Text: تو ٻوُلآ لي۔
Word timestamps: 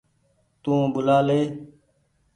تو 0.63 0.73
ٻوُلآ 0.93 1.17
لي۔ 1.27 1.41